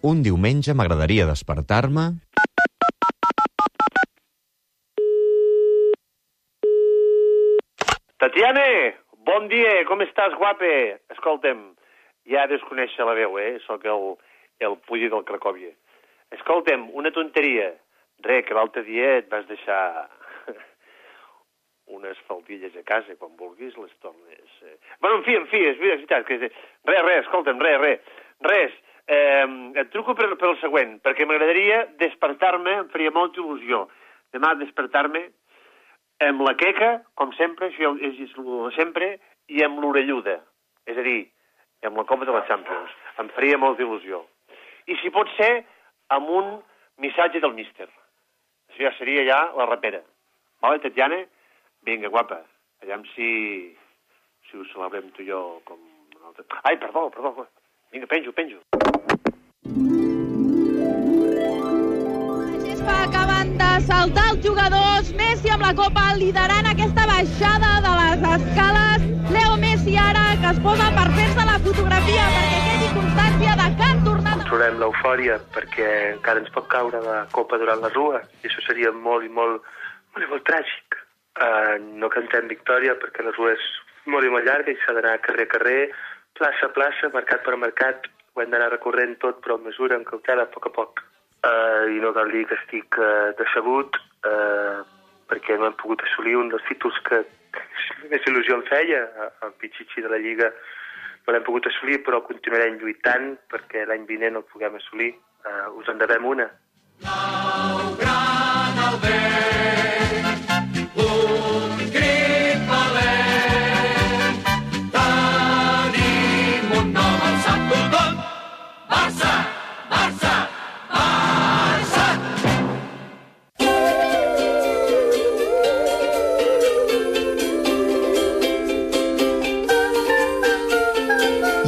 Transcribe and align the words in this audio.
Un 0.00 0.20
diumenge 0.22 0.70
m'agradaria 0.78 1.24
despertar-me... 1.26 2.02
Tatiana, 8.22 8.62
bon 9.26 9.48
dia, 9.50 9.72
com 9.90 9.98
estàs, 10.04 10.36
guape? 10.38 10.70
Escolta'm, 11.16 11.64
ja 12.30 12.46
desconèixer 12.46 13.06
la 13.08 13.16
veu, 13.18 13.34
eh? 13.42 13.58
Soc 13.66 13.88
el, 13.90 14.14
el 14.62 14.78
Pulli 14.86 15.10
del 15.10 15.26
Cracòvia. 15.26 15.74
Escolta'm, 16.38 16.88
una 16.94 17.10
tonteria. 17.10 17.72
Re, 18.22 18.44
que 18.46 18.54
l'altre 18.54 18.86
dia 18.86 19.16
et 19.18 19.28
vas 19.30 19.46
deixar 19.50 19.82
unes 21.98 22.18
faldilles 22.30 22.74
a 22.78 22.86
casa, 22.86 23.18
quan 23.18 23.34
vulguis 23.38 23.74
les 23.82 23.94
tornes... 23.98 24.62
Eh. 24.62 24.76
Bueno, 25.02 25.18
en 25.18 25.26
fi, 25.26 25.38
en 25.42 25.50
fi, 25.50 25.66
és 25.72 25.82
veritat 25.82 26.26
que... 26.30 26.38
Res, 26.38 27.02
res, 27.02 27.24
escolta'm, 27.26 27.58
res, 27.66 27.80
res. 27.82 28.14
Res, 28.46 28.82
eh, 29.08 29.46
et 29.82 29.90
truco 29.94 30.14
per, 30.14 30.28
per 30.36 30.52
el 30.52 30.60
següent, 30.62 30.98
perquè 31.04 31.26
m'agradaria 31.26 31.86
despertar-me, 32.00 32.76
em 32.84 32.92
faria 32.92 33.14
molta 33.14 33.40
il·lusió, 33.42 33.86
demà 34.36 34.54
despertar-me 34.60 35.24
amb 36.28 36.42
la 36.46 36.54
queca, 36.58 36.92
com 37.18 37.32
sempre, 37.38 37.70
això 37.70 37.94
és, 38.02 38.20
és 38.26 38.34
sempre, 38.76 39.16
i 39.48 39.62
amb 39.64 39.80
l'orelluda, 39.82 40.38
és 40.90 40.98
a 40.98 41.04
dir, 41.06 41.20
amb 41.86 41.96
la 41.96 42.04
Copa 42.04 42.26
de 42.26 42.34
la 42.34 42.44
Champions. 42.48 42.94
Em 43.22 43.30
faria 43.34 43.58
molta 43.58 43.84
il·lusió. 43.84 44.24
I 44.88 44.96
si 45.02 45.10
pot 45.14 45.30
ser, 45.36 45.64
amb 46.14 46.30
un 46.30 46.58
missatge 46.98 47.40
del 47.40 47.54
míster. 47.54 47.88
Això 48.72 48.86
ja 48.88 48.94
seria 48.98 49.24
ja 49.28 49.38
la 49.56 49.66
rapera. 49.68 50.00
Vale, 50.62 50.80
Tatiana? 50.82 51.20
Vinga, 51.86 52.10
guapa. 52.12 52.40
Aviam 52.82 53.04
si, 53.14 53.28
si 54.48 54.58
ho 54.58 54.66
celebrem 54.72 55.12
tu 55.14 55.22
i 55.22 55.30
jo 55.30 55.60
com... 55.68 55.78
Ai, 56.64 56.76
perdó, 56.78 57.08
perdó. 57.14 57.46
Vinga, 57.92 58.10
penjo, 58.10 58.34
penjo. 58.36 58.60
Gespa 62.88 63.04
acaben 63.04 63.58
de 63.58 63.70
saltar 63.86 64.26
els 64.32 64.44
jugadors. 64.44 65.12
Messi 65.16 65.50
amb 65.52 65.62
la 65.62 65.74
copa 65.76 66.14
liderant 66.16 66.68
aquesta 66.70 67.06
baixada 67.06 67.70
de 67.84 67.92
les 68.00 68.20
escales. 68.36 69.06
Leo 69.32 69.56
Messi 69.60 69.96
ara 69.96 70.36
que 70.40 70.52
es 70.52 70.60
posa 70.64 70.88
per 70.96 71.08
fer-se 71.16 71.44
la 71.44 71.58
fotografia 71.64 72.28
perquè 72.34 72.60
quedi 72.68 72.88
constància 72.96 73.56
de 73.60 73.66
que 73.76 73.88
han 73.88 74.00
tornat 74.06 74.38
controlem 74.44 74.78
l'eufòria 74.80 75.36
perquè 75.56 75.88
encara 76.14 76.40
ens 76.40 76.54
pot 76.54 76.68
caure 76.72 77.02
la 77.04 77.18
copa 77.32 77.58
durant 77.60 77.84
la 77.84 77.92
rua 77.92 78.22
i 78.40 78.48
això 78.48 78.64
seria 78.64 78.92
molt 78.92 79.26
i 79.26 79.32
molt, 79.40 79.60
molt, 80.14 80.24
i 80.24 80.30
molt 80.32 80.46
tràgic. 80.48 81.02
Uh, 81.38 81.76
no 82.00 82.08
cantem 82.10 82.48
victòria 82.50 82.96
perquè 82.98 83.22
la 83.22 83.34
rua 83.36 83.52
és 83.54 83.66
molt 84.10 84.26
i 84.26 84.32
molt 84.32 84.48
llarga 84.48 84.72
i 84.72 84.80
s'ha 84.80 84.96
d'anar 84.96 85.20
carrer 85.26 85.44
a 85.46 85.52
carrer, 85.52 85.82
plaça 86.38 86.66
a 86.66 86.74
plaça, 86.74 87.12
mercat 87.14 87.44
per 87.44 87.60
mercat, 87.60 88.08
ho 88.34 88.42
hem 88.42 88.50
d'anar 88.50 88.72
recorrent 88.72 89.18
tot 89.22 89.44
però 89.44 89.60
mesura, 89.60 90.00
amb 90.00 90.08
cautela, 90.08 90.48
a 90.48 90.52
poc 90.54 90.66
a 90.72 90.74
poc. 90.80 91.04
Uh, 91.38 91.86
I 91.94 92.00
no 92.02 92.10
cal 92.16 92.32
dir 92.34 92.44
que 92.50 92.56
estic 92.58 92.98
uh, 92.98 93.30
decebut 93.38 93.94
uh, 94.26 94.82
perquè 95.30 95.54
no 95.58 95.68
hem 95.68 95.76
pogut 95.78 96.02
assolir 96.02 96.34
un 96.40 96.50
dels 96.50 96.64
títols 96.66 96.98
que 97.06 97.22
més 98.10 98.26
il·lusió 98.26 98.58
em 98.58 98.64
feia, 98.66 99.04
el 99.46 99.54
Pichichi 99.60 100.02
de 100.02 100.10
la 100.10 100.18
Lliga 100.18 100.50
no 101.26 101.34
l'hem 101.34 101.44
pogut 101.46 101.68
assolir, 101.70 102.00
però 102.04 102.22
continuarem 102.26 102.78
lluitant 102.80 103.34
perquè 103.52 103.84
l'any 103.86 104.08
vinent 104.08 104.40
el 104.40 104.46
puguem 104.50 104.80
assolir. 104.80 105.12
Uh, 105.44 105.68
us 105.78 105.92
en 105.92 106.00
devem 106.00 106.26
una. 106.26 106.48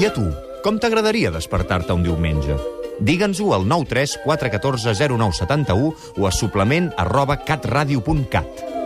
I 0.00 0.06
a 0.08 0.10
tu, 0.16 0.22
com 0.64 0.78
t'agradaria 0.80 1.28
despertar-te 1.34 1.92
un 1.92 2.00
diumenge? 2.06 2.54
Digue'ns-ho 3.04 3.50
al 3.52 3.68
93 3.68 4.16
414 4.24 4.96
0971 4.96 5.92
o 6.16 6.24
a 6.24 6.32
suplement 6.32 6.88
arroba 6.96 7.42
catradio.cat. 7.44 8.79